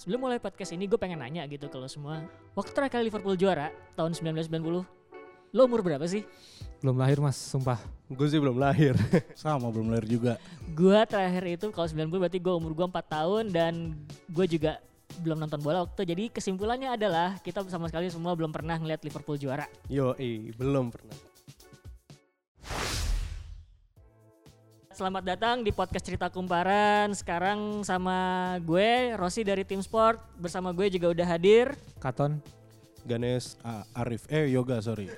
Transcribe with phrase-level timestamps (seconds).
[0.00, 2.24] sebelum mulai podcast ini gue pengen nanya gitu kalau semua.
[2.56, 4.48] Waktu terakhir kali Liverpool juara tahun 1990,
[5.52, 6.24] lo umur berapa sih?
[6.80, 7.76] Belum lahir mas, sumpah.
[8.08, 8.96] Gue sih belum lahir.
[9.36, 10.32] Sama belum lahir juga.
[10.72, 13.92] Gua terakhir itu kalau 90 berarti gue umur gue 4 tahun dan
[14.32, 14.80] gue juga
[15.20, 16.04] belum nonton bola waktu itu.
[16.16, 19.68] Jadi kesimpulannya adalah kita sama sekali semua belum pernah ngeliat Liverpool juara.
[19.92, 20.16] Yo,
[20.56, 21.29] belum pernah.
[25.00, 27.08] Selamat datang di podcast cerita kumparan.
[27.16, 30.20] Sekarang sama gue Rossi dari Tim Sport.
[30.36, 31.72] Bersama gue juga udah hadir.
[32.04, 32.36] Katon.
[33.08, 35.08] Ganes ah, Arif eh Yoga sorry.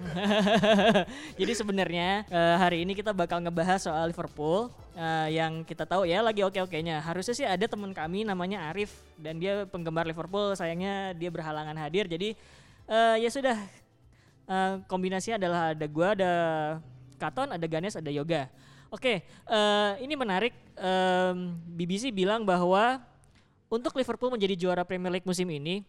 [1.42, 6.22] Jadi sebenarnya eh, hari ini kita bakal ngebahas soal Liverpool eh, yang kita tahu ya
[6.22, 7.02] lagi oke-okenya.
[7.02, 10.55] Harusnya sih ada teman kami namanya Arif dan dia penggemar Liverpool.
[10.55, 12.06] Sayangnya dia berhalangan hadir.
[12.06, 12.38] Jadi
[12.86, 13.58] eh, ya sudah
[14.52, 16.33] Eh, kombinasinya adalah ada gua, ada
[17.16, 18.50] Katon, ada Ganes, ada Yoga.
[18.92, 20.52] Oke, eh, ini menarik.
[20.74, 23.00] Em, BBC bilang bahwa
[23.66, 25.80] untuk Liverpool menjadi juara Premier League musim ini,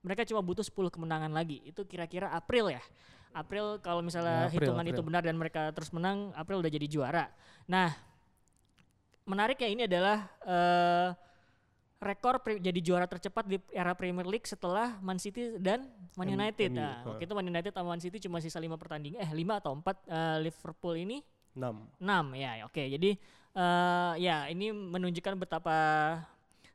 [0.00, 1.64] mereka cuma butuh 10 kemenangan lagi.
[1.64, 2.84] Itu kira-kira April ya.
[3.32, 4.92] April kalau misalnya Ya, April, hitungan April.
[4.92, 7.24] itu benar dan mereka terus menang, April udah jadi juara.
[7.64, 7.94] Nah,
[9.24, 11.08] menariknya ini adalah eh,
[11.96, 16.68] rekor jadi juara tercepat di era Premier League setelah Man City dan Man M- United.
[16.68, 17.06] MU, Nah, ha.
[17.08, 19.96] waktu itu Man United sama Man City cuma sisa lima pertandingan, eh lima atau empat.
[20.04, 21.24] Eh, Liverpool ini
[21.56, 22.00] 6.
[22.00, 22.82] 6 ya oke.
[22.82, 23.10] Jadi
[23.50, 25.78] eh ya ini menunjukkan betapa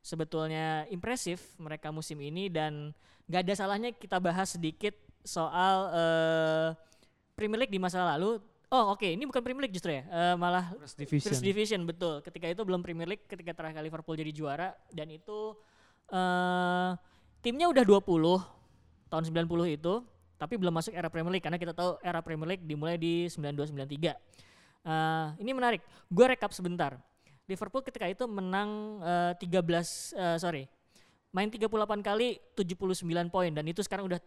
[0.03, 2.91] sebetulnya impresif mereka musim ini dan
[3.25, 4.93] gak ada salahnya kita bahas sedikit
[5.25, 6.69] soal eh
[7.35, 8.39] Premier League di masa lalu.
[8.71, 10.03] Oh oke ini bukan Premier League justru ya?
[10.03, 11.27] Eh, malah First Division.
[11.31, 12.19] First Division betul.
[12.23, 14.69] Ketika itu belum Premier League ketika terakhir kali Liverpool jadi juara.
[14.91, 15.55] Dan itu
[16.11, 16.91] eh
[17.39, 18.03] timnya udah 20
[19.09, 19.93] tahun 90 itu
[20.35, 21.45] tapi belum masuk era Premier League.
[21.45, 24.11] Karena kita tahu era Premier League dimulai di 92 93
[24.85, 25.81] Eh, ini menarik.
[26.13, 26.93] Gue rekap sebentar.
[27.49, 29.49] Liverpool ketika itu menang eh, 13
[30.13, 30.63] eh, sorry.
[31.33, 31.67] Main 38
[32.05, 34.21] kali 79 poin dan itu sekarang udah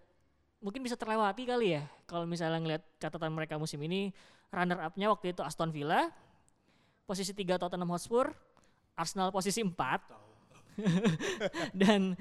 [0.59, 4.11] mungkin bisa terlewati kali ya kalau misalnya ngelihat catatan mereka musim ini
[4.51, 6.11] runner up-nya waktu itu Aston Villa
[7.07, 8.35] posisi 3 Tottenham Hotspur
[8.99, 9.73] Arsenal posisi 4
[11.81, 12.19] dan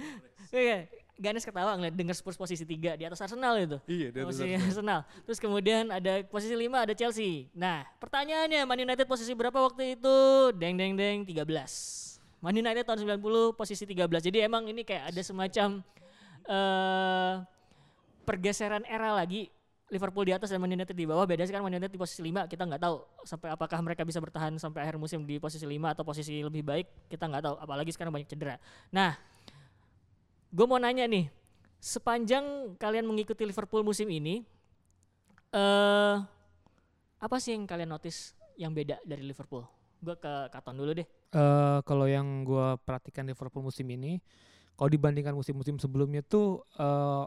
[0.54, 0.86] iya,
[1.18, 4.54] Ganes ketawa ngeliat denger Spurs posisi 3 di atas Arsenal itu Iya, di atas posisi
[4.54, 4.70] Arsenal.
[4.70, 5.00] Arsenal.
[5.26, 7.50] Terus kemudian ada posisi 5 ada Chelsea.
[7.58, 10.18] Nah, pertanyaannya Man United posisi berapa waktu itu?
[10.54, 11.42] Deng deng deng 13.
[12.38, 14.30] Man United tahun 90 posisi 13.
[14.30, 15.82] Jadi emang ini kayak ada semacam
[16.46, 17.34] eh
[18.22, 19.50] pergeseran era lagi.
[19.88, 21.24] Liverpool di atas dan Man United di bawah.
[21.24, 22.52] Beda sekarang Man United di posisi 5.
[22.52, 26.04] Kita nggak tahu sampai apakah mereka bisa bertahan sampai akhir musim di posisi 5 atau
[26.04, 27.08] posisi lebih baik.
[27.08, 27.56] Kita nggak tahu.
[27.56, 28.60] Apalagi sekarang banyak cedera.
[28.92, 29.16] Nah,
[30.58, 31.30] gue mau nanya nih,
[31.78, 34.42] sepanjang kalian mengikuti Liverpool musim ini,
[35.54, 36.16] eh
[37.22, 39.62] apa sih yang kalian notice yang beda dari Liverpool?
[40.02, 41.06] Gue ke Katon dulu deh.
[41.30, 44.18] Eh, kalau yang gue perhatikan Liverpool musim ini,
[44.74, 47.24] kalau dibandingkan musim-musim sebelumnya tuh eh,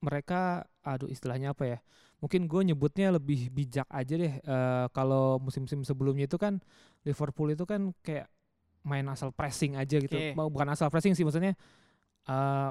[0.00, 1.78] mereka, aduh istilahnya apa ya?
[2.24, 4.40] Mungkin gue nyebutnya lebih bijak aja deh.
[4.40, 6.64] Eh, kalau musim-musim sebelumnya itu kan
[7.04, 8.32] Liverpool itu kan kayak
[8.88, 10.16] main asal pressing aja gitu.
[10.16, 10.32] Oke.
[10.32, 11.52] Mau Bukan asal pressing sih, maksudnya
[12.28, 12.70] eh,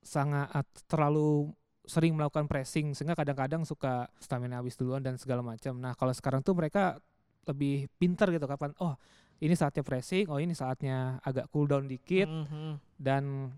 [0.00, 1.52] sangat terlalu
[1.88, 5.76] sering melakukan pressing sehingga kadang-kadang suka stamina habis duluan dan segala macam.
[5.80, 7.00] Nah kalau sekarang tuh mereka
[7.48, 8.92] lebih pintar gitu kapan oh
[9.40, 12.76] ini saatnya pressing, oh ini saatnya agak cool down dikit Mhm.
[13.00, 13.54] dan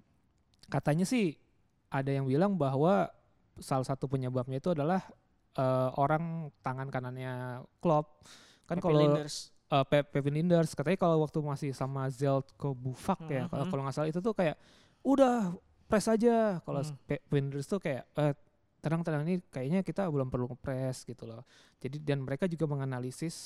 [0.71, 1.35] katanya sih
[1.91, 3.11] ada yang bilang bahwa
[3.59, 5.03] salah satu penyebabnya itu adalah
[5.59, 8.23] eh, orang tangan kanannya Klopp
[8.71, 9.19] kan kalau
[9.75, 13.71] uh, Pe- Pevin Linders katanya kalau waktu masih sama Zeljko Buffak ya kalau Mhm.
[13.75, 14.55] kalau nggak salah itu tuh kayak
[15.03, 15.57] udah
[15.87, 16.97] press aja kalau Hmm.
[17.31, 18.35] Linders tuh kayak eh,
[18.81, 21.45] tenang-tenang ini kayaknya kita belum perlu press gitu loh
[21.79, 23.37] jadi dan mereka juga menganalisis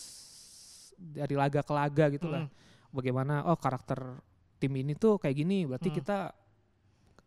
[0.95, 2.51] dari laga ke laga gitu lah Mhm.
[2.95, 4.23] bagaimana oh karakter
[4.63, 5.99] tim ini tuh kayak gini berarti Hmm.
[5.99, 6.19] kita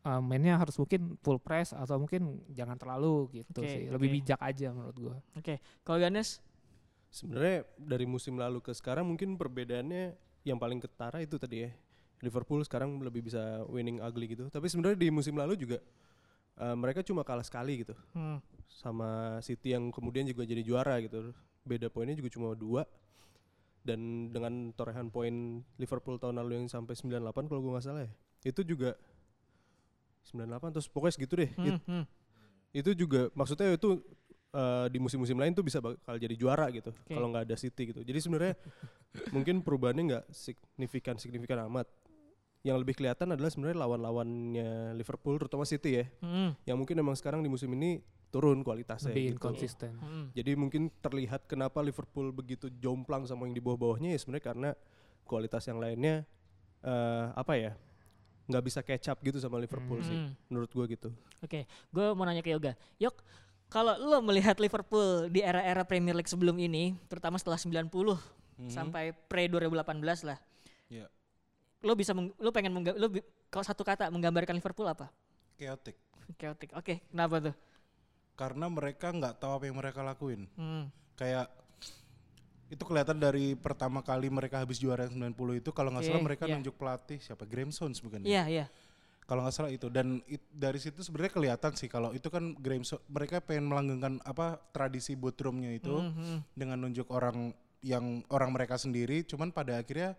[0.07, 4.39] uh, mainnya harus mungkin full press atau mungkin jangan terlalu gitu Oke, sih lebih bijak
[4.39, 6.39] aja menurut gua Oke, kalau Ganes?
[7.07, 11.71] Sebenarnya dari musim lalu ke sekarang mungkin perbedaannya yang paling ketara itu tadi ya.
[12.19, 14.49] Liverpool sekarang lebih bisa winning ugly gitu.
[14.49, 15.77] Tapi sebenarnya di musim lalu juga
[16.57, 18.41] eh, mereka cuma kalah sekali gitu Hmm.
[18.67, 21.31] sama City yang kemudian juga jadi juara gitu.
[21.61, 22.83] Beda poinnya juga cuma dua.
[23.81, 28.11] Dan dengan torehan poin Liverpool tahun lalu yang sampai 98 kalau gue nggak salah ya.
[28.43, 28.97] Itu juga
[30.27, 31.51] 98 terus pokoknya segitu deh.
[31.55, 32.03] Hmm, It- hmm.
[32.75, 34.03] itu juga maksudnya itu
[34.51, 37.15] eh, di musim-musim lain tuh bisa bakal jadi juara gitu Oke.
[37.15, 38.53] kalau nggak ada City gitu jadi sebenarnya
[39.35, 41.87] mungkin perubahannya nggak signifikan signifikan amat
[42.61, 47.39] yang lebih kelihatan adalah sebenarnya lawan-lawannya Liverpool terutama City ya Hmm, yang mungkin emang sekarang
[47.39, 49.35] di musim ini turun kualitasnya lebih gitu.
[49.37, 50.25] inkonsisten hmm.
[50.33, 54.69] jadi mungkin terlihat kenapa Liverpool begitu jomplang sama yang di bawah-bawahnya ya sebenarnya karena
[55.23, 56.27] kualitas yang lainnya
[56.81, 57.71] eh, apa ya
[58.45, 60.31] nggak bisa catch up gitu sama Liverpool sih Hmm.
[60.47, 62.73] menurut gue gitu Oke, gue mau nanya ke Yoga.
[62.97, 63.21] Yok,
[63.67, 68.17] kalau lo melihat Liverpool di era-era Premier League sebelum ini, terutama setelah 90
[68.57, 68.73] Mhm.
[68.73, 70.41] sampai pre 2018 lah,
[70.89, 71.05] Iya.
[71.79, 75.09] Lo bisa meng- lo pengen mengga- lo bi- kalau satu kata menggambarkan Liverpool apa?
[75.55, 75.97] chaotic.
[76.35, 76.69] Chaotic.
[76.71, 77.55] Oke, kenapa tuh?
[78.35, 80.45] Karena mereka nggak tahu apa yang mereka lakuin.
[80.53, 80.85] Hmm.
[81.15, 81.49] Kayak
[82.67, 86.27] itu kelihatan dari pertama kali mereka habis juara yang 90 itu kalau nggak salah Oke,
[86.27, 86.53] mereka iya.
[86.53, 88.27] nunjuk pelatih siapa Graham Souness bukan ya?
[88.27, 88.65] Iya, iya.
[89.23, 92.83] Kalau nggak salah itu dan it- dari situ sebenarnya kelihatan sih kalau itu kan Graham
[92.83, 96.39] Souness mereka pengen melanggengkan apa tradisi boardroomnya itu Hmm, hmm.
[96.53, 97.49] dengan nunjuk orang
[97.79, 100.13] yang orang mereka sendiri cuman pada akhirnya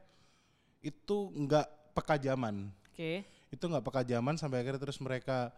[0.80, 3.24] itu nggak peka zaman Oke.
[3.48, 5.50] itu nggak peka zaman sampai akhirnya terus mereka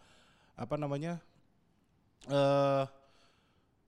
[0.55, 1.20] apa namanya
[2.26, 2.84] eh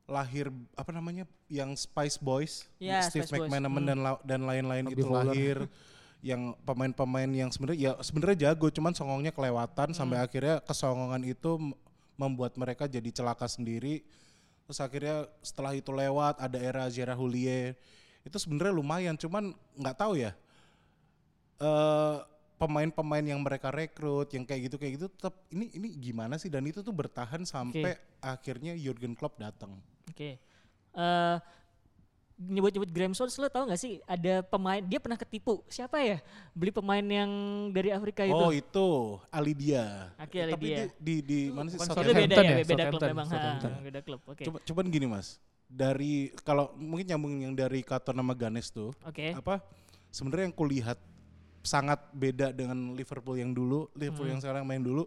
[0.05, 3.39] lahir apa namanya yang Spice Boys Ya, Steve Spice.
[3.41, 3.89] McManaman Hmm.
[3.89, 5.57] dan la- dan lain-lain itu lahir
[6.21, 10.27] yang pemain-pemain yang sebenarnya ya sebenarnya jago cuman songongnya kelewatan sampai Hmm.
[10.27, 11.51] akhirnya kesongongan itu
[12.15, 14.05] membuat mereka jadi celaka sendiri
[14.63, 17.75] terus akhirnya setelah itu lewat ada era Gerard Houllier
[18.23, 20.31] itu sebenarnya lumayan cuman nggak tahu ya
[21.61, 22.17] eh
[22.57, 26.47] pemain-pemain yang mereka rekrut yang kayak gitu kayak gitu tetap ini ini gimana sih?
[26.47, 30.39] Dan itu tuh bertahan sampai akhirnya Jurgen Klopp datang Oke.
[30.95, 31.37] Eh
[32.43, 34.03] nyebut-nyebut Graham Souness lo tau gak sih?
[34.09, 35.63] Ada pemain dia pernah ketipu.
[35.71, 36.19] Siapa ya?
[36.57, 37.31] Beli pemain yang
[37.71, 38.35] dari Afrika itu.
[38.35, 39.19] Oh itu.
[39.31, 40.11] Alidia.
[40.19, 40.85] Aki Tapi Alidia.
[40.99, 41.79] di, di, di mana sih?
[41.79, 42.15] Itu Southampton.
[42.15, 42.43] beda Southampton.
[42.43, 43.29] ya, ya, beda klub Southampton, memang
[43.79, 44.21] ha, beda klub.
[44.27, 44.43] Oke.
[44.49, 45.27] Coba, cuman gini mas,
[45.71, 46.13] dari
[46.43, 49.39] kalau mungkin nyambung yang dari Kato nama Ganes tuh, oke.
[49.39, 49.63] apa?
[50.13, 50.99] Sebenarnya yang kulihat
[51.63, 54.35] sangat beda dengan Liverpool yang dulu, Liverpool Hmm.
[54.37, 55.07] yang sekarang main dulu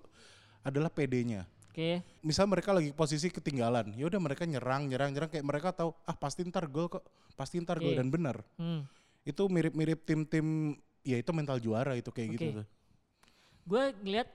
[0.63, 1.43] adalah PD-nya.
[1.69, 5.91] oke Misal mereka lagi posisi ketinggalan, ya udah mereka nyerang, nyerang, nyerang kayak mereka tahu
[6.07, 7.03] ah pasti ntar gol kok,
[7.35, 7.99] pasti ntar gol Oke.
[7.99, 8.39] dan benar.
[8.57, 8.87] hmm.
[9.27, 12.57] Itu mirip-mirip tim-tim ya itu mental juara itu kayak gitu Oke.
[12.63, 12.67] tuh.
[13.65, 14.29] gue ngeliat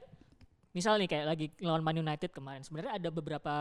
[0.71, 3.55] misal nih kayak lagi lawan Man United kemarin sebenarnya ada beberapa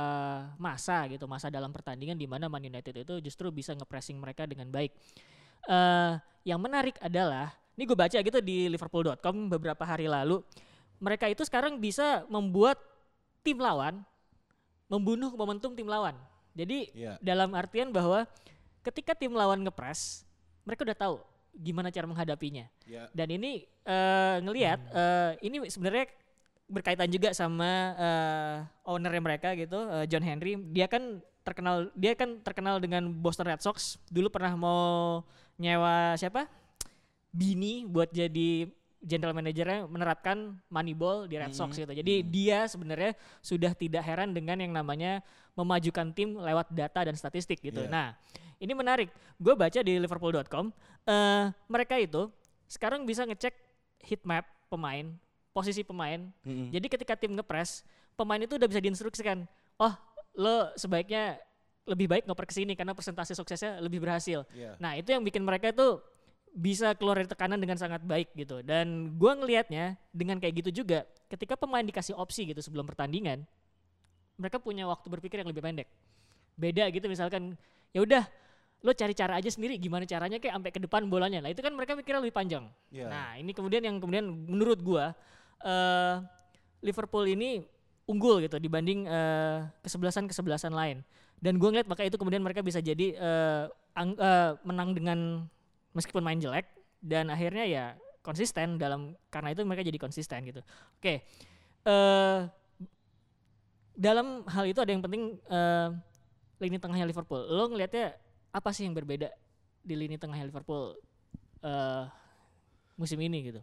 [0.57, 4.69] masa gitu masa dalam pertandingan di mana Man United itu justru bisa ngepressing mereka dengan
[4.69, 4.93] baik
[5.65, 6.13] eh
[6.45, 10.43] yang menarik adalah ini gue baca gitu di liverpool.com beberapa hari lalu.
[10.99, 12.75] Mereka itu sekarang bisa membuat
[13.39, 14.03] tim lawan
[14.91, 16.11] membunuh momentum tim lawan.
[16.51, 17.15] Jadi Iya.
[17.23, 18.27] dalam artian bahwa
[18.83, 20.27] ketika tim lawan ngepres
[20.67, 21.15] mereka udah tahu
[21.55, 22.67] gimana cara menghadapinya.
[22.83, 23.07] Ya.
[23.15, 26.11] dan ini eh, ngelihat eh, ini sebenarnya
[26.67, 30.59] berkaitan juga sama eh, ownernya mereka gitu eh, John Henry.
[30.75, 33.95] Dia kan terkenal dia kan terkenal dengan Boston Red Sox.
[34.11, 35.23] Dulu pernah mau
[35.55, 36.58] nyewa siapa
[37.39, 38.67] Bini buat jadi
[38.99, 44.59] general manajernya menerapkan Moneyball di Red Sox gitu jadi dia sebenarnya sudah tidak heran dengan
[44.59, 45.23] yang namanya
[45.55, 47.87] memajukan tim lewat data dan statistik gitu Iya.
[47.87, 48.07] nah
[48.59, 49.07] ini menarik
[49.39, 50.75] gue baca di liverpool.com
[51.07, 52.27] eh mereka itu
[52.67, 53.55] sekarang bisa ngecek
[54.03, 55.09] heat map pemain,
[55.51, 56.29] posisi pemain.
[56.45, 56.69] Mm-mm.
[56.69, 57.81] Jadi ketika tim ngepres,
[58.13, 59.49] pemain itu udah bisa diinstruksikan,
[59.81, 59.93] oh
[60.37, 61.41] lo sebaiknya
[61.89, 64.45] lebih baik ngoper ke sini karena persentase suksesnya lebih berhasil.
[64.53, 64.77] Iya.
[64.77, 65.97] Nah itu yang bikin mereka itu
[66.53, 68.65] bisa keluar dari tekanan dengan sangat baik gitu.
[68.65, 73.45] Dan gua ngelihatnya dengan kayak gitu juga, ketika pemain dikasih opsi gitu sebelum pertandingan,
[74.39, 75.87] mereka punya waktu berpikir yang lebih pendek.
[76.59, 77.55] Beda gitu misalkan,
[77.95, 78.23] ya udah
[78.79, 81.43] lo cari cara aja sendiri gimana caranya kayak sampai ke depan bolanya.
[81.43, 82.71] Nah itu kan mereka mikirnya lebih panjang.
[82.87, 83.11] Iya.
[83.11, 85.11] Nah ini kemudian yang kemudian menurut gua
[85.59, 86.15] eh
[86.79, 87.67] Liverpool ini
[88.07, 91.03] unggul gitu dibanding eh, kesebelasan kesebelasan lain.
[91.43, 93.63] Dan gua ngeliat maka itu kemudian mereka bisa jadi eh,
[93.99, 95.19] ang- eh, menang dengan
[95.93, 96.69] meskipun main jelek
[96.99, 97.85] dan akhirnya ya
[98.19, 100.61] konsisten dalam karena itu mereka jadi konsisten gitu.
[100.99, 101.23] Oke,
[101.85, 102.39] eh
[103.99, 105.89] dalam hal itu ada yang penting eh,
[106.59, 107.43] lini tengahnya Liverpool.
[107.47, 108.15] Lo ngelihatnya
[108.51, 109.31] apa sih yang berbeda
[109.83, 110.95] di lini tengahnya Liverpool
[111.63, 112.03] eh
[112.95, 113.61] musim ini gitu?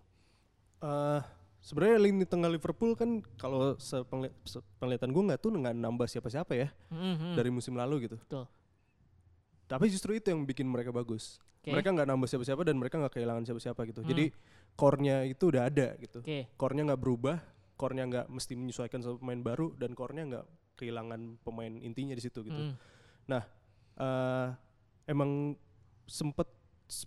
[0.81, 1.21] Eh,
[1.61, 6.69] sebenarnya lini tengah Liverpool kan kalau sepengli- sepenglihatan gue nggak tuh nggak nambah siapa-siapa ya
[6.93, 7.37] Mhm.
[7.37, 8.17] dari musim lalu gitu.
[8.21, 8.45] Betul.
[9.67, 11.41] Tapi justru itu yang bikin mereka bagus.
[11.67, 11.75] Oke.
[11.75, 14.07] Mereka nggak nambah siapa-siapa dan mereka nggak kehilangan siapa-siapa gitu.
[14.07, 14.11] Hmm.
[14.15, 14.25] Jadi
[14.79, 16.23] core-nya itu udah ada gitu.
[16.23, 16.47] Oke.
[16.55, 17.43] Core-nya nggak berubah,
[17.75, 20.45] core-nya nggak mesti menyesuaikan sama pemain baru dan core-nya nggak
[20.79, 22.71] kehilangan pemain intinya di situ gitu.
[22.71, 23.43] Mm.
[23.97, 24.49] eh
[25.11, 25.57] emang
[26.07, 26.47] sempet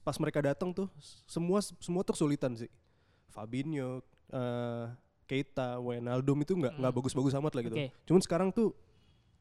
[0.03, 0.91] pas mereka datang tuh
[1.23, 2.67] semua semua tuh kesulitan sih.
[3.31, 4.03] Fabinho,
[4.35, 4.85] eh
[5.23, 6.99] Keita, Wijnaldum itu nggak nggak Hmm.
[6.99, 7.77] bagus-bagus amat lah gitu.
[7.79, 7.87] Oke.
[8.03, 8.73] Cuman sekarang tuh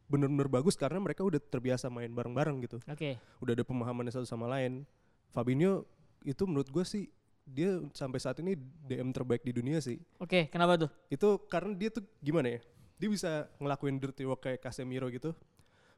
[0.08, 2.78] bener-bener bagus karena mereka udah terbiasa main bareng-bareng gitu.
[2.84, 3.16] Oke.
[3.40, 4.84] Udah ada pemahamannya satu sama lain.
[5.32, 5.84] Fabinho
[6.24, 7.04] itu menurut gue sih
[7.48, 9.96] dia sampai saat ini DM terbaik di dunia sih.
[10.20, 10.90] Oke, kenapa tuh?
[11.08, 12.60] Itu karena dia tuh gimana ya?
[13.00, 15.32] Dia bisa ngelakuin dirty work kayak Casemiro gitu.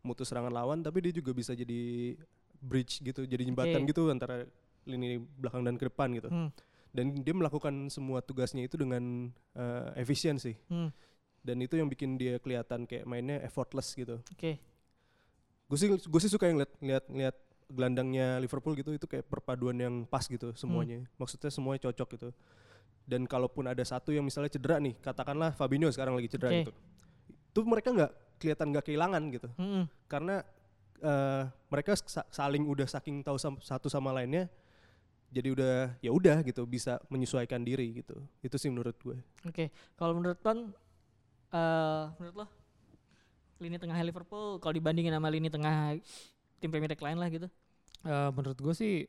[0.07, 2.15] Mutus serangan lawan tapi dia juga bisa jadi
[2.61, 3.89] bridge gitu, jadi jembatan Oke.
[3.93, 4.45] gitu antara
[4.85, 6.29] lini belakang dan ke depan gitu.
[6.29, 6.51] Hmm.
[6.91, 10.91] dan dia melakukan semua tugasnya itu dengan uh, efisien sih Hmm,
[11.39, 14.59] dan itu yang bikin dia kelihatan kayak mainnya effortless gitu Oke.
[15.71, 17.37] gue sih gue sih suka yang lihat lihat lihat
[17.71, 21.07] gelandangnya Liverpool gitu itu kayak perpaduan yang pas gitu semuanya.
[21.17, 22.29] Maksudnya semuanya cocok gitu.
[23.07, 26.59] Dan kalaupun ada satu yang misalnya cedera nih katakanlah Fabinho sekarang lagi cedera Oke.
[26.67, 26.73] gitu.
[27.51, 28.13] Itu mereka nggak
[28.43, 29.49] kelihatan nggak kehilangan gitu.
[29.57, 29.85] Mm-mm.
[30.11, 30.43] karena
[31.01, 34.53] eh, mereka sa- saling udah saking tahu sam- satu sama lainnya
[35.31, 38.19] jadi udah ya udah gitu bisa menyesuaikan diri gitu.
[38.43, 39.17] Itu sih menurut gue.
[39.47, 40.75] Oke, kalau menurut Ton,
[41.55, 42.47] eh menurut lo?
[43.61, 45.95] Lini tengah Liverpool kalau dibandingin sama lini tengah
[46.61, 47.49] tim Premier League lain lah gitu?
[48.05, 49.05] Eh, menurut gue sih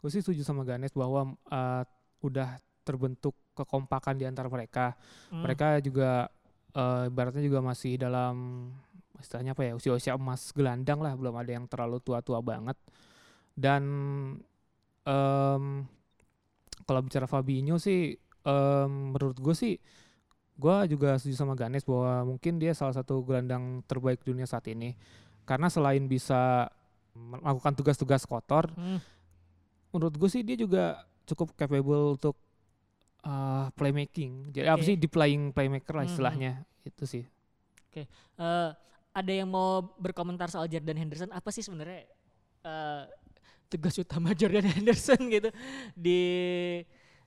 [0.00, 1.82] gue sih setuju sama Ganes bahwa eh,
[2.24, 4.96] udah terbentuk kekompakan di antara mereka.
[5.28, 6.28] Hmm, Mereka juga
[6.74, 8.68] eh, ibaratnya juga masih dalam
[9.20, 12.76] istilahnya apa ya usia-usia emas gelandang lah, belum ada yang terlalu tua-tua banget.
[13.54, 13.82] Dan
[15.06, 15.64] em,
[16.84, 19.74] kalau bicara Fabinho sih em, menurut gue sih
[20.54, 24.94] gue juga setuju sama Ganes bahwa mungkin dia salah satu gelandang terbaik dunia saat ini
[25.42, 26.70] karena selain bisa
[27.14, 28.98] melakukan tugas-tugas kotor hmm,
[29.94, 32.36] menurut gue sih dia juga cukup capable untuk
[33.24, 34.50] uh, playmaking.
[34.52, 34.88] Jadi apa Oke.
[34.92, 36.10] sih di playing playmaker lah Mhm.
[36.12, 36.52] istilahnya
[36.84, 37.24] itu sih.
[37.94, 38.70] eh,
[39.14, 42.10] ada yang mau berkomentar soal Jordan Henderson apa sih sebenarnya
[42.66, 43.02] eh,
[43.70, 45.50] tugas utama Jordan Henderson gitu
[45.94, 46.20] di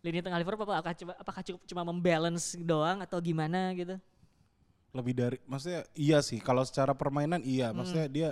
[0.04, 3.98] lini tengah Liverpool apakah coba apakah cukup cuma membalance doang atau gimana gitu?
[4.96, 7.84] lebih dari maksudnya iya sih kalau secara permainan iya Hmm.
[7.84, 8.30] maksudnya dia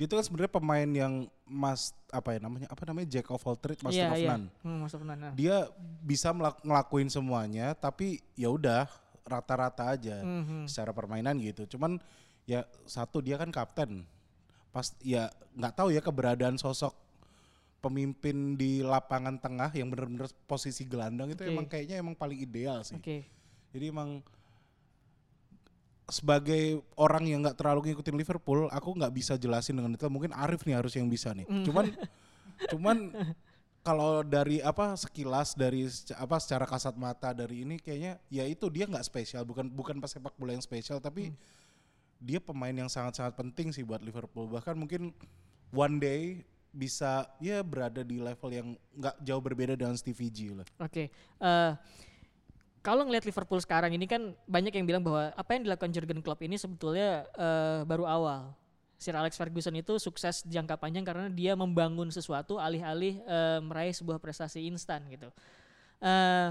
[0.00, 1.12] dia itu kan sebenarnya pemain yang
[1.44, 4.30] mas apa ya namanya apa namanya jack of all trades master Iya, of iya.
[4.32, 5.32] none Hmm, Master of none, nah.
[5.34, 5.68] dia
[6.00, 8.88] bisa melak- ngelakuin semuanya tapi ya udah
[9.22, 10.64] rata-rata aja Mhm.
[10.64, 12.00] secara permainan gitu cuman
[12.42, 14.08] ya satu dia kan kapten
[14.70, 16.96] pas ya nggak tahu ya keberadaan sosok
[17.78, 22.96] pemimpin di lapangan tengah yang benar-benar posisi gelandang itu emang kayaknya emang paling ideal sih
[22.96, 23.28] Oke.
[23.70, 24.24] jadi emang
[26.10, 30.12] sebagai orang yang nggak terlalu ngikutin Liverpool, aku nggak bisa jelasin dengan detail.
[30.12, 31.46] Mungkin Arif nih harus yang bisa nih.
[31.46, 31.64] Hmm.
[31.64, 31.84] Cuman,
[32.74, 32.96] cuman
[33.80, 35.88] kalau dari apa sekilas dari
[36.18, 40.12] apa secara kasat mata dari ini kayaknya ya itu dia nggak spesial, bukan bukan pas
[40.12, 41.32] sepak bola yang spesial, tapi
[42.20, 44.50] dia pemain yang sangat-sangat penting sih buat Liverpool.
[44.52, 45.16] Bahkan mungkin
[45.72, 50.66] one day bisa ya berada di level yang nggak jauh berbeda dengan Stevie G lah.
[50.78, 51.72] Oke, eh,
[52.80, 56.40] kalau ngelihat Liverpool sekarang ini kan banyak yang bilang bahwa apa yang dilakukan Jurgen Klopp
[56.40, 58.56] ini sebetulnya eh, baru awal.
[59.00, 64.20] Sir Alex Ferguson itu sukses jangka panjang karena dia membangun sesuatu alih-alih eh, meraih sebuah
[64.20, 65.28] prestasi instan gitu.
[66.00, 66.48] Eh,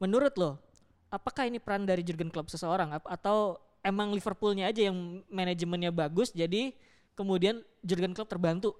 [0.00, 0.60] menurut lo,
[1.08, 6.72] apakah ini peran dari Jurgen Klopp seseorang atau emang Liverpoolnya aja yang manajemennya bagus jadi
[7.16, 8.76] kemudian Jurgen Klopp terbantu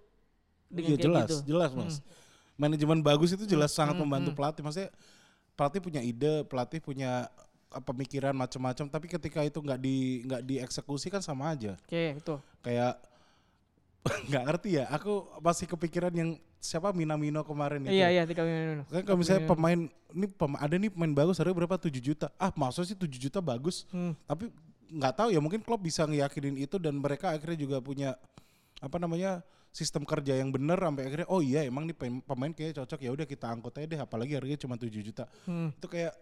[0.69, 1.37] dengan Iya jelas, gitu?
[1.55, 1.97] jelas mas.
[2.55, 4.39] Manajemen bagus itu jelas sangat hmm, membantu hmm.
[4.39, 4.63] pelatih.
[4.63, 4.91] Maksudnya
[5.55, 7.31] pelatih punya ide, pelatih punya
[7.73, 8.87] uh, pemikiran macam-macam.
[8.91, 11.79] Tapi ketika itu nggak di nggak dieksekusi kan sama aja.
[11.87, 12.39] Oke, betul.
[12.63, 12.99] Kayak
[14.31, 14.85] nggak ngerti ya.
[14.93, 16.31] Aku masih kepikiran yang
[16.65, 17.93] siapa Minamino kemarin itu.
[17.93, 18.89] Iya, iya, tiga minit.
[18.89, 22.33] Kan kalau misalnya pemain ini pema- ada nih pemain bagus harganya berapa 7 juta.
[22.41, 23.85] Ah, maksudnya sih 7 juta bagus.
[23.93, 24.17] Hmm.
[24.25, 24.49] Tapi
[24.95, 28.15] nggak tahu ya mungkin klub bisa ngeyakinin itu dan mereka akhirnya juga punya
[28.79, 29.43] apa namanya
[29.75, 33.27] sistem kerja yang benar sampai akhirnya oh iya emang nih pemain, kayak cocok ya udah
[33.27, 35.27] kita angkut aja deh apalagi harganya cuma 7 juta.
[35.51, 35.75] Hmm.
[35.75, 36.15] Itu kayak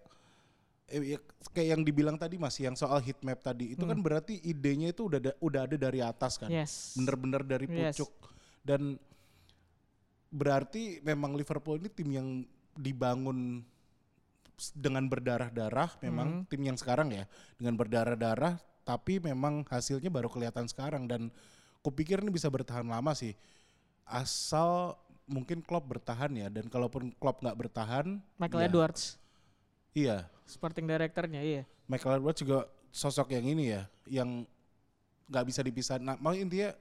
[0.88, 1.18] eh, ya,
[1.52, 5.04] kayak yang dibilang tadi Mas yang soal heat map tadi itu kan berarti idenya itu
[5.12, 6.48] udah udah ada dari atas kan.
[6.48, 6.96] Yes.
[6.96, 8.00] Bener-bener dari Yes.
[8.00, 8.32] pucuk
[8.64, 8.96] dan
[10.32, 12.28] berarti memang Liverpool ini tim yang
[12.72, 13.60] dibangun
[14.72, 17.28] dengan berdarah-darah memang tim yang sekarang ya
[17.60, 18.56] dengan berdarah-darah
[18.86, 21.28] tapi memang hasilnya baru kelihatan sekarang dan
[21.82, 23.34] kupikir ini bisa bertahan lama sih.
[24.06, 24.94] Asal
[25.26, 29.02] mungkin Klopp bertahan ya dan kalaupun Klopp nggak bertahan Michael ya, Edwards,
[29.94, 30.16] iya.
[30.46, 31.62] Sporting directornya, iya.
[31.86, 34.44] Michael Edwards juga sosok yang ini ya yang
[35.30, 35.96] nggak bisa dipisah.
[36.02, 36.74] Nah mau intinya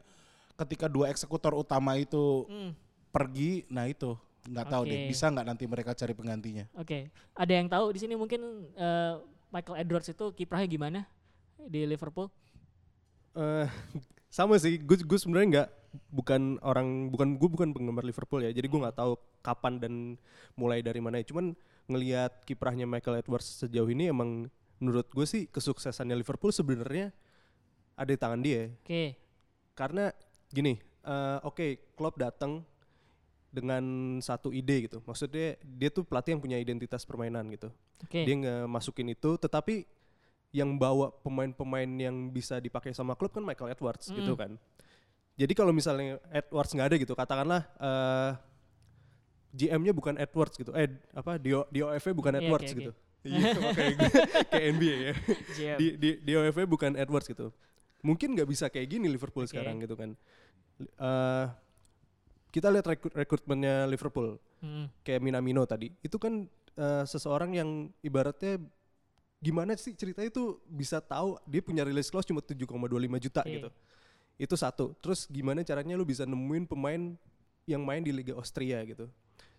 [0.58, 2.72] ketika dua eksekutor utama itu Hmm,
[3.10, 5.10] pergi nah itu nggak tahu deh Oke.
[5.14, 6.66] bisa nggak nanti mereka cari penggantinya?
[6.74, 8.42] Oke, ada yang tahu di sini mungkin
[8.74, 9.14] eh,
[9.54, 11.00] Michael Edwards itu kiprahnya gimana
[11.62, 12.28] di Liverpool?
[13.38, 13.68] Eh,
[14.32, 15.70] sama sih gue gue sebenarnya nggak
[16.08, 19.94] bukan orang bukan gue bukan penggemar Liverpool ya jadi gue nggak tahu kapan dan
[20.56, 21.28] mulai dari mana ya.
[21.28, 21.52] Cuman
[21.92, 24.48] ngelihat kiprahnya Michael Edwards sejauh ini emang
[24.80, 27.12] menurut gue sih kesuksesannya Liverpool sebenarnya
[28.00, 29.14] ada di tangan dia Oke,
[29.76, 30.10] karena
[30.50, 32.64] gini eh, oke Klopp datang
[33.52, 33.84] dengan
[34.24, 35.04] satu ide gitu.
[35.04, 37.68] Maksudnya dia tuh pelatih yang punya identitas permainan gitu.
[38.02, 38.26] Oke.
[38.26, 39.86] dia ngemasukin itu tetapi
[40.52, 44.40] yang bawa pemain-pemain yang bisa dipakai sama klub kan Michael Edwards gitu Mm.
[44.40, 44.52] kan
[45.34, 48.32] jadi kalau misalnya Edwards nggak ada gitu katakanlah eh
[49.52, 50.72] GM-nya bukan Edwards gitu.
[50.72, 52.80] Eh apa DO, DOF-nya bukan Iya, Edwards oke, oke.
[52.80, 52.92] gitu.
[53.22, 53.96] Iya gue kayak
[54.74, 55.14] NBA ya.
[55.52, 55.78] GM.
[55.78, 57.52] Di, di DOF-nya bukan Edwards gitu.
[58.00, 59.52] Mungkin nggak bisa kayak gini Liverpool Oke.
[59.52, 60.16] sekarang gitu kan.
[60.80, 61.46] Eh,
[62.50, 64.88] kita lihat rekrut rekrutmennya Liverpool Hmm.
[65.02, 65.92] kayak Minamino tadi.
[66.00, 68.56] Itu kan eh, seseorang yang ibaratnya
[69.42, 73.52] gimana sih ceritanya itu bisa tahu dia punya release clause cuma 7,25 juta Oke.
[73.58, 73.70] gitu.
[74.38, 74.86] Itu satu.
[75.02, 77.18] Terus gimana caranya lu bisa nemuin pemain
[77.66, 79.10] yang main di Liga Austria gitu.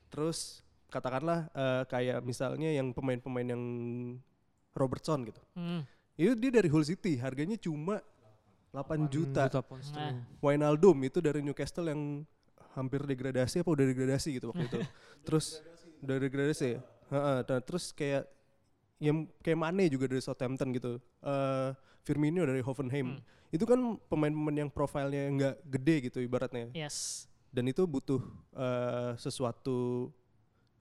[0.07, 3.63] Terus katakanlah eh, kayak misalnya yang pemain-pemain yang
[4.73, 5.43] Robertson gitu.
[5.59, 5.83] Hmm.
[6.15, 7.99] Itu dia dari Hull City, harganya cuma
[8.73, 9.51] 8 juta.
[9.51, 10.17] pound Nah.
[10.41, 12.25] Wijnaldum itu dari Newcastle yang
[12.73, 14.81] hampir degradasi apa udah degradasi gitu waktu itu.
[15.27, 15.61] Terus
[16.01, 16.81] udah degradasi ya.
[17.13, 18.25] Heeh, nah, terus kayak
[19.03, 21.03] yang kayak Mane juga dari Southampton gitu.
[21.27, 23.19] Eh Firmino dari Hoffenheim.
[23.19, 23.23] Hmm.
[23.55, 23.79] Itu kan
[24.11, 26.69] pemain-pemain yang profilnya nggak gede gitu ibaratnya.
[26.75, 27.27] yes.
[27.53, 28.21] Dan itu butuh
[28.57, 30.09] eh, sesuatu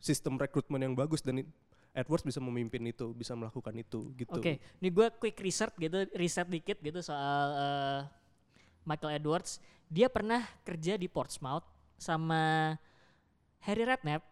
[0.02, 1.46] sistem rekrutmen yang bagus dan
[1.92, 4.40] Edwards bisa memimpin itu, bisa melakukan itu gitu.
[4.40, 8.00] Oke, ini gue quick research gitu, riset dikit gitu soal eh,
[8.88, 9.60] Michael Edwards.
[9.92, 11.68] Dia pernah kerja di Portsmouth
[12.00, 12.74] sama
[13.68, 14.24] Harry Redknapp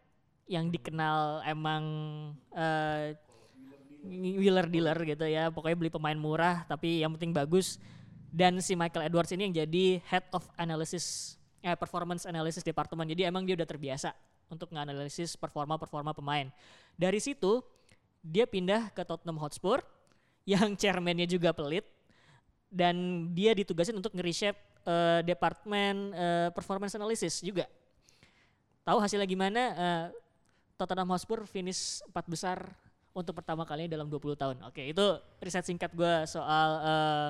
[0.48, 1.84] yang dikenal emang
[2.56, 3.20] eh,
[4.04, 5.52] wheeler dealer gitu ya.
[5.52, 7.78] Pokoknya beli pemain murah tapi yang penting bagus.
[8.30, 13.10] Dan si Michael Edwards ini yang jadi head of analysis, eh, performance analysis department.
[13.10, 14.14] Jadi emang dia udah terbiasa
[14.50, 16.50] untuk menganalisis performa-performa pemain.
[16.94, 17.62] Dari situ
[18.22, 19.82] dia pindah ke Tottenham Hotspur
[20.50, 21.86] yang chairmannya juga pelit
[22.70, 27.66] dan dia ditugasin untuk nge-reshape eh, departemen eh, performance analysis juga.
[28.86, 29.62] Tahu hasilnya gimana?
[29.74, 30.06] Eh,
[30.78, 32.58] Tottenham Hotspur finish empat besar
[33.20, 34.56] untuk pertama kalinya dalam 20 tahun.
[34.64, 35.06] Oke, itu
[35.38, 37.30] riset singkat gue soal eh,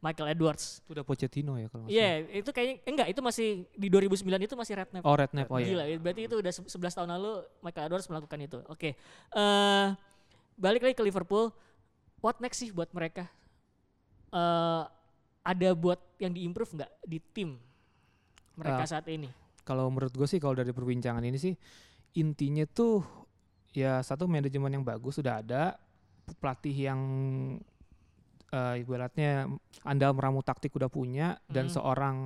[0.00, 0.82] Michael Edwards.
[0.82, 4.74] Itu udah Pochettino ya kalau Iya, itu kayaknya enggak, itu masih di 2009 itu masih
[4.74, 5.04] Redknapp.
[5.04, 5.66] Oh Redknapp, oh iya.
[5.68, 8.58] Gila, berarti itu udah se- 11 tahun lalu Michael Edwards melakukan itu.
[8.66, 8.98] Oke.
[9.30, 9.86] eh
[10.54, 11.54] balik lagi ke Liverpool.
[12.18, 13.30] What next sih buat mereka?
[14.32, 14.82] eh
[15.42, 17.58] ada buat yang diimprove nggak di tim
[18.54, 18.88] mereka Ah.
[18.88, 19.28] saat ini?
[19.62, 21.54] Kalau menurut gue sih kalau dari perbincangan ini sih
[22.14, 23.02] intinya tuh
[23.72, 25.76] ya satu manajemen yang bagus sudah ada,
[26.38, 27.00] pelatih yang
[28.48, 29.48] eh, ibaratnya
[29.80, 31.74] andal meramu taktik udah punya dan Hmm.
[31.74, 32.16] seorang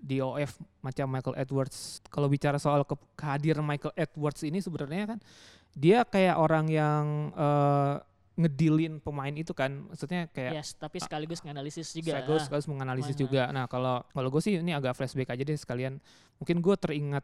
[0.00, 2.00] DOF macam Michael Edwards.
[2.08, 5.18] Kalau bicara soal ke- kehadiran Michael Edwards ini sebenarnya kan
[5.70, 7.04] dia kayak orang yang
[7.36, 7.94] eh,
[8.32, 12.16] ngedilin pemain itu kan, maksudnya kayak Yes, tapi sekaligus nganalisis juga.
[12.16, 13.52] sekaligus, sekaligus menganalisis juga.
[13.52, 16.00] Nah kalau kalau gue sih ini agak flashback aja deh sekalian.
[16.40, 17.20] Mungkin gue teringat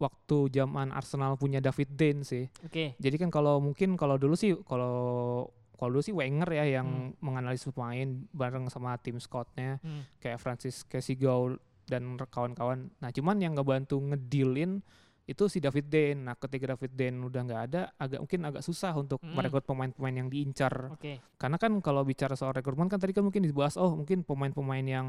[0.00, 2.48] waktu zaman Arsenal punya David Dane sih.
[2.64, 2.96] Oke.
[2.96, 5.44] Jadi kan kalau mungkin kalau dulu sih kalau
[5.76, 10.08] kalau dulu sih Wenger ya yang menganalisis pemain bareng sama tim scoutnya Hmm.
[10.18, 12.88] kayak Francis Casigo dan kawan-kawan.
[12.98, 14.80] Nah cuman yang ngebantu ngedilin
[15.24, 16.20] itu si David Dane.
[16.20, 19.36] Nah ketika David Dane udah nggak ada, agak mungkin agak susah untuk Mm.
[19.36, 20.90] merekrut pemain-pemain yang diincar.
[20.90, 21.20] Oke.
[21.36, 25.06] Karena kan kalau bicara soal rekrutmen kan tadi kan mungkin dibahas oh mungkin pemain-pemain yang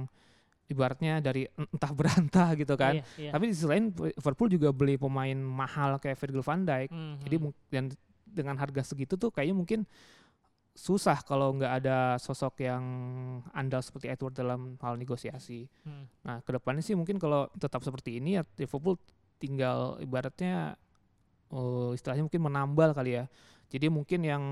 [0.71, 2.95] ibaratnya dari entah berantah gitu kan.
[2.97, 3.31] Iya, iya.
[3.35, 6.89] Tapi di sisi lain Liverpool juga beli pemain mahal kayak Virgil van Dijk.
[6.89, 7.15] Mhm.
[7.27, 7.85] Jadi mung- dan
[8.23, 9.83] dengan harga segitu tuh kayaknya mungkin
[10.71, 12.83] susah kalau nggak ada sosok yang
[13.51, 15.67] andal seperti Edward dalam hal negosiasi.
[15.83, 16.07] Hmm.
[16.23, 18.95] Nah, ke depannya sih mungkin kalau tetap seperti ini ya Liverpool
[19.35, 20.79] tinggal ibaratnya
[21.51, 23.27] oh, istilahnya mungkin menambal kali ya.
[23.67, 24.43] Jadi mungkin yang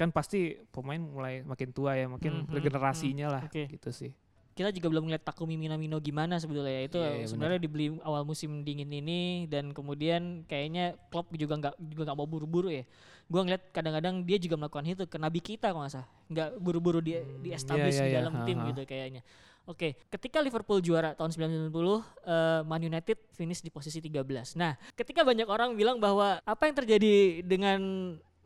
[0.00, 3.68] kan pasti pemain mulai makin tua ya, makin Hmm, hmm, regenerasinya lah Oke.
[3.68, 4.12] gitu sih.
[4.52, 6.82] Kita juga belum melihat Takumi Minamino gimana sebetulnya ya.
[6.84, 11.74] itu Iya, iya, sebenarnya dibeli awal musim dingin ini dan kemudian kayaknya Klopp juga nggak
[11.80, 12.84] juga nggak mau buru-buru ya
[13.26, 17.00] gua ngeliat kadang-kadang dia juga melakukan itu ke nabi kita kalau nggak salah nggak buru-buru
[17.00, 18.44] di di Hmm, establish iya, di iya, dalam iya.
[18.44, 18.68] tim Ha, ha.
[18.68, 19.22] gitu kayaknya
[19.64, 24.20] oke ketika Liverpool juara tahun 90 eh, Man United finish di posisi 13
[24.54, 27.80] nah ketika banyak orang bilang bahwa apa yang terjadi dengan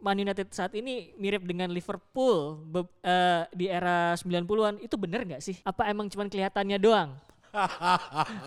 [0.07, 5.43] Man United saat ini mirip dengan Liverpool be- eh, di era 90-an itu bener nggak
[5.43, 5.59] sih?
[5.61, 7.11] Apa emang cuman kelihatannya doang?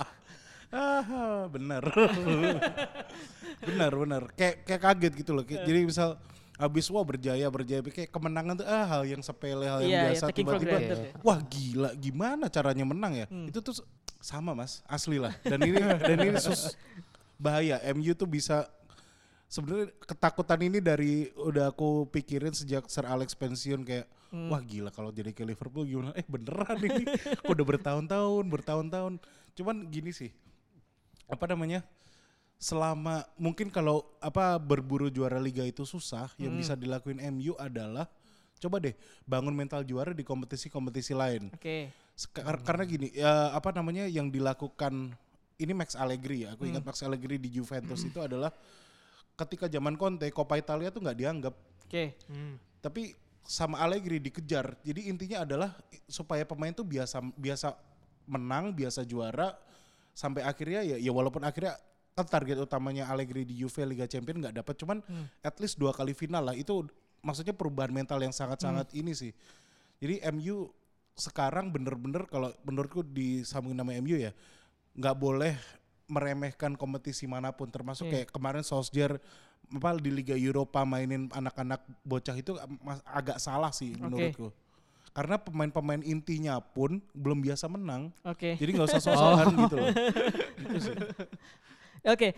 [0.70, 1.82] Ah, benar.
[3.66, 4.24] benar, benar.
[4.32, 5.42] Kayak kayak kaget gitu loh.
[5.42, 6.10] Kayak- Jadi misal
[6.56, 10.06] habis wah berjaya berjaya kayak kemenangan tuh ah hal yang sepele hal yang Iya, iya,
[10.12, 10.96] biasa for tiba-tiba ya.
[11.24, 13.48] wah gila gimana caranya menang ya Hmm.
[13.48, 13.80] itu tuh
[14.20, 16.76] sama mas asli lah dan ini dan ini sus
[17.40, 18.68] bahaya MU tuh bisa
[19.50, 24.46] sebenarnya ketakutan ini dari udah aku pikirin sejak Sir Alex pensiun kayak Hmm.
[24.46, 27.02] wah gila kalau jadi ke Liverpool gimana eh beneran ini
[27.42, 29.18] kok udah bertahun-tahun bertahun-tahun
[29.58, 30.30] cuman gini sih
[31.26, 31.82] apa namanya
[32.62, 36.62] selama mungkin kalau apa berburu juara liga itu susah yang Hmm.
[36.62, 38.06] bisa dilakuin MU adalah
[38.60, 38.94] coba deh
[39.26, 41.90] bangun mental juara di kompetisi-kompetisi lain Oke.
[42.14, 45.10] Sek- kar- karena gini ya apa namanya yang dilakukan
[45.58, 46.54] ini Max Allegri ya.
[46.54, 48.54] Aku ingat Max Allegri di Juventus itu adalah
[49.40, 51.54] ketika zaman Conte Coppa Italia tuh nggak dianggap.
[51.88, 52.20] Oke.
[52.84, 53.16] Tapi
[53.48, 54.78] sama Allegri dikejar.
[54.84, 55.74] Jadi intinya adalah
[56.06, 57.74] supaya pemain tuh biasa biasa
[58.30, 59.58] menang, biasa juara
[60.14, 61.80] sampai akhirnya ya ya walaupun akhirnya
[62.14, 65.00] kan target utamanya Allegri di Juve Liga Champions nggak dapat cuman
[65.40, 66.84] at least dua kali final lah itu
[67.24, 69.32] maksudnya perubahan mental yang sangat-sangat ini sih.
[70.04, 70.68] Jadi MU
[71.16, 74.32] sekarang bener-bener kalau menurutku disambungin nama MU ya
[74.96, 75.56] nggak boleh
[76.10, 78.26] meremehkan kompetisi mana pun termasuk Iya.
[78.26, 79.22] kayak kemarin Solskjaer
[79.70, 84.50] apa di Liga Eropa mainin anak-anak bocah itu mas- agak salah sih menurutku.
[85.10, 88.10] Karena pemain-pemain intinya pun belum biasa menang.
[88.24, 88.58] Oke.
[88.58, 89.90] Jadi nggak usah sosokan gitu loh.
[92.06, 92.32] Oke,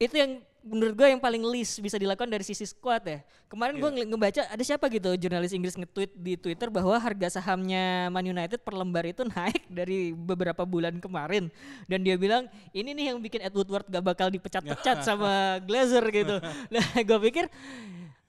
[0.00, 3.20] itu yang menurut gue yang paling least bisa dilakukan dari sisi squad ya.
[3.48, 4.04] Kemarin gue Iya.
[4.08, 8.76] ngebaca ada siapa gitu jurnalis Inggris nge-tweet di Twitter bahwa harga sahamnya Man United per
[8.76, 11.48] lembar itu naik dari beberapa bulan kemarin
[11.88, 16.36] dan dia bilang ini nih yang bikin Ed Woodward gak bakal dipecat-pecat sama Glazer gitu.
[16.72, 17.48] Nah, gue pikir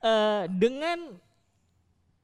[0.03, 1.19] eh, dengan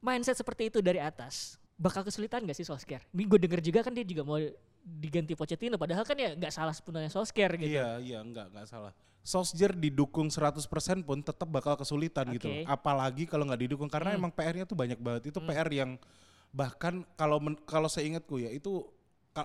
[0.00, 3.04] mindset seperti itu dari atas bakal kesulitan gak sih Solskjaer?
[3.12, 4.40] Gue denger juga kan dia juga mau
[4.88, 7.76] diganti Pochettino padahal kan ya nggak salah sepenuhnya Solskjaer gitu.
[7.76, 8.92] Iya, iya, enggak, enggak salah.
[9.28, 10.64] Solskjaer didukung 100%
[11.04, 12.48] pun tetap bakal kesulitan gitu.
[12.48, 12.64] Oke.
[12.64, 14.24] Apalagi kalau nggak didukung karena Hmm.
[14.24, 15.28] emang PR-nya tuh banyak banget.
[15.28, 16.00] Itu PR yang
[16.48, 18.88] bahkan kalau men- kalau saya ingatku ya itu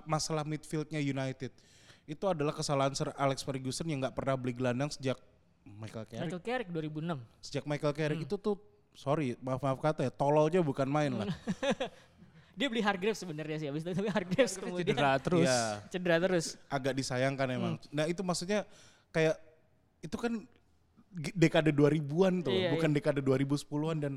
[0.06, 1.52] masalah midfieldnya United.
[2.04, 5.20] Itu adalah kesalahan Sir Alex Ferguson yang nggak pernah beli gelandang sejak
[5.66, 6.24] Michael Carrick.
[6.26, 7.20] Michael Carrick 2006.
[7.40, 8.28] Sejak Michael Carrick Hmm.
[8.28, 8.56] itu tuh
[8.94, 11.28] sorry, maaf maaf kata ya, tololnya bukan main lah.
[12.54, 15.50] Dia beli Hargreaves sebenarnya sih, habis itu tapi Hargreaves kemudian Cedera terus.
[15.50, 15.62] Iya.
[15.90, 16.46] cedera terus.
[16.70, 17.74] agak disayangkan emang.
[17.90, 18.62] Nah itu maksudnya
[19.10, 19.36] kayak
[20.04, 20.44] itu kan
[21.14, 24.14] dekade 2000-an tuh, Iya, bukan dekade 2010-an dan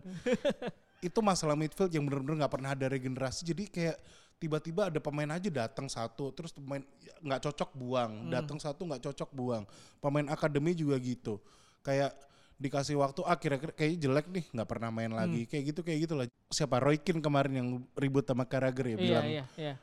[1.08, 3.44] itu masalah midfield yang benar-benar nggak pernah ada regenerasi.
[3.46, 3.96] Jadi kayak
[4.36, 6.80] tiba-tiba ada pemain aja datang satu, terus pemain
[7.22, 9.62] nggak cocok buang, datang satu nggak cocok buang.
[10.00, 11.38] Pemain akademi juga gitu.
[11.84, 12.16] Kayak
[12.56, 16.16] dikasih waktu ah kira-kira kayaknya jelek nih nggak pernah main lagi kayak gitu kayak gitu
[16.16, 19.74] lah siapa Roy Keane kemarin yang ribut sama Carragher ya Iya, bilang iya, iya.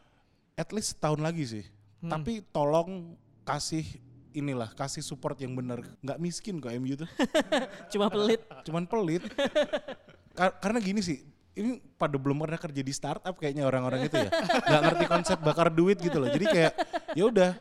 [0.57, 1.65] at least setahun lagi sih.
[2.01, 3.13] Tapi tolong
[3.45, 3.85] kasih
[4.33, 5.81] inilah, kasih support yang benar.
[6.01, 7.09] Nggak miskin kok MU tuh.
[7.93, 8.41] Cuma pelit.
[8.65, 9.23] Cuman pelit.
[10.37, 11.21] Kar- karena gini sih,
[11.53, 14.29] ini pada belum pernah kerja di startup kayaknya orang-orang itu ya.
[14.69, 16.29] Nggak ngerti konsep bakar duit gitu loh.
[16.29, 16.73] Jadi kayak
[17.13, 17.51] ya udah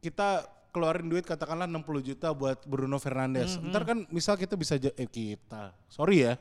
[0.00, 3.60] kita keluarin duit katakanlah 60 juta buat Bruno Fernandes.
[3.60, 5.76] Ntar kan misal kita bisa eh kita.
[5.92, 6.40] Sorry ya.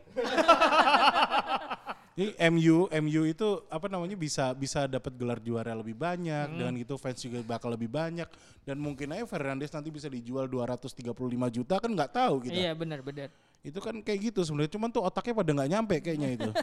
[2.12, 7.00] Jadi MU, MU itu apa namanya bisa bisa dapat gelar juara lebih banyak dengan gitu
[7.00, 8.28] fans juga bakal lebih banyak
[8.67, 11.08] dan mungkin aja Fernandes nanti bisa dijual 235
[11.56, 12.52] juta kan nggak tahu kita.
[12.52, 13.32] Iya, benar, benar.
[13.63, 16.52] Itu kan kayak gitu sebenarnya cuman tuh otaknya pada nggak nyampe kayaknya itu.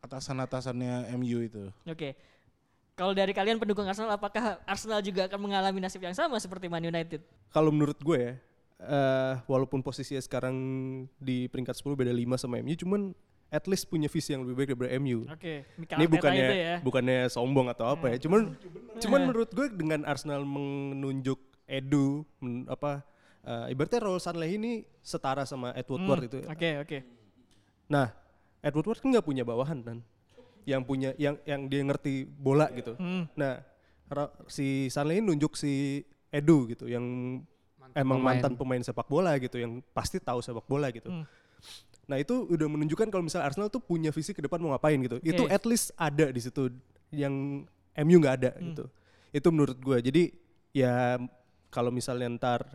[0.00, 0.16] Hmm.
[0.16, 1.70] Atasan-atasannya MU itu.
[1.86, 2.18] Oke.
[2.98, 6.84] Kalau dari kalian pendukung Arsenal apakah Arsenal juga akan mengalami nasib yang sama seperti Man
[6.84, 7.22] United?
[7.48, 8.32] Kalau menurut gue ya,
[8.80, 10.56] eh, walaupun posisinya sekarang
[11.16, 13.16] di peringkat 10 beda 5 sama MU, cuman
[13.50, 15.26] at least punya visi yang lebih baik daripada MU.
[15.26, 15.66] Oke.
[15.74, 16.76] Mikel Ini bukannya itu ya.
[16.80, 18.54] bukannya sombong atau apa ya, cuman
[18.96, 21.36] cuman menurut gue dengan Arsenal menunjuk
[21.66, 23.02] Edu men- apa
[23.42, 26.38] eh, ibaratnya Raul Sanleh ini setara sama Ed Woodward itu.
[26.42, 26.46] ya.
[26.50, 26.98] Oke, oke.
[27.86, 28.14] Nah,
[28.58, 29.98] Ed Woodward kan nggak punya bawahan kan,
[30.62, 32.94] yang punya yang yang dia ngerti bola gitu.
[32.94, 33.26] Hmm.
[33.34, 33.62] Nah,
[34.06, 37.02] Ra- si Sanley ini nunjuk si Edu gitu, yang
[37.94, 38.38] emang pemain.
[38.38, 41.10] mantan pemain sepak bola gitu, yang pasti tahu sepak bola gitu.
[41.10, 41.26] Hmm.
[42.10, 45.22] Nah itu udah menunjukkan kalau misalnya Arsenal tuh punya visi ke depan mau ngapain gitu.
[45.22, 46.68] Itu at least ada di situ
[47.08, 47.64] yang
[47.96, 48.74] MU nggak ada Hmm.
[48.74, 48.84] gitu.
[49.30, 49.98] Itu menurut gue.
[50.02, 50.22] Jadi
[50.74, 51.16] ya
[51.70, 52.66] kalau misalnya ntar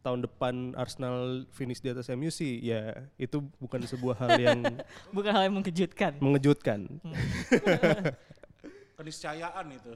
[0.00, 4.60] tahun depan Arsenal finish di atas MU sih ya itu bukan sebuah hal yang
[5.16, 6.12] Bukan hal yang mengejutkan.
[6.20, 6.88] mengejutkan.
[8.96, 9.90] Keniscayaan itu.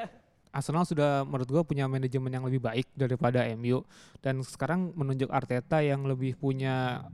[0.48, 3.84] Arsenal sudah menurut gue punya manajemen yang lebih baik daripada MU
[4.24, 7.04] dan sekarang menunjuk Arteta yang lebih punya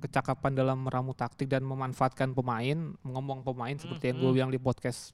[0.00, 5.12] kecakapan dalam meramu taktik dan memanfaatkan pemain, ngomong pemain seperti yang gue bilang di podcast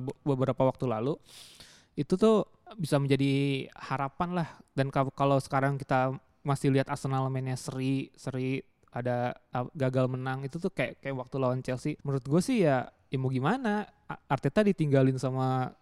[0.00, 1.14] be- beberapa waktu lalu.
[1.94, 7.54] Itu tuh bisa menjadi harapan lah dan ka- kalau sekarang kita masih lihat Arsenal mainnya
[7.54, 8.58] seri, seri
[8.94, 11.98] ada uh, gagal menang itu tuh kayak kayak waktu lawan Chelsea.
[12.06, 13.86] Menurut gue sih ya, ya mau gimana?
[14.30, 15.72] Arteta ditinggalin sama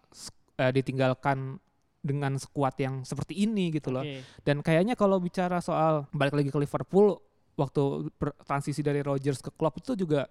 [0.57, 1.61] eh, ditinggalkan
[2.03, 4.03] dengan skuad yang seperti ini gitu loh.
[4.03, 4.21] Oke.
[4.43, 7.21] Dan kayaknya kalau bicara soal balik lagi ke Liverpool
[7.53, 10.25] waktu per- transisi dari Rodgers ke Klopp itu juga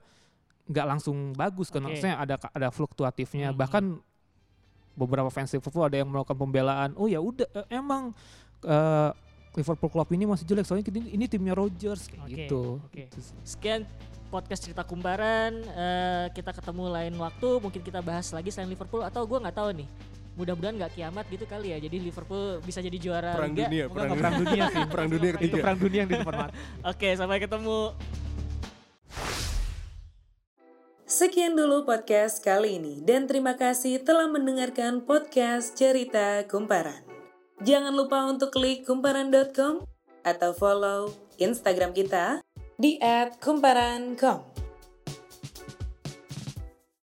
[0.67, 1.83] nggak langsung bagus kan.
[1.83, 1.99] Oke.
[1.99, 3.51] Maksudnya ada ada fluktuatifnya.
[3.51, 3.59] Mhm.
[3.59, 3.85] Bahkan
[4.93, 6.91] beberapa fans Liverpool ada yang melakukan pembelaan.
[7.01, 8.13] Oh ya udah eh, emang
[8.63, 9.11] eh,
[9.53, 12.63] Liverpool Klopp ini masih jelek soalnya ini, ini timnya Rodgers kayak Oke, gitu.
[13.21, 13.37] sih.
[13.45, 13.85] Sekian
[14.33, 15.61] podcast cerita kumparan.
[15.61, 17.61] Eh, kita ketemu lain waktu.
[17.61, 19.89] Mungkin kita bahas lagi selain Liverpool atau gue nggak tahu nih.
[20.33, 21.79] Mudah-mudahan nggak kiamat gitu kali ya.
[21.79, 23.69] Jadi Liverpool bisa jadi juara Perang Liga.
[23.69, 24.63] dunia, Enggak, perang perang dunia.
[24.67, 24.83] sih.
[24.89, 25.63] Perang dunia Itu ketiga.
[25.63, 26.53] perang dunia yang di depan mata.
[26.91, 27.79] Oke, sampai ketemu.
[31.05, 37.05] Sekian dulu podcast kali ini dan terima kasih telah mendengarkan podcast Cerita Kumparan.
[37.61, 39.85] Jangan lupa untuk klik kumparan.com
[40.25, 42.41] atau follow Instagram kita
[42.81, 42.97] di
[43.39, 44.62] @kumparan.com.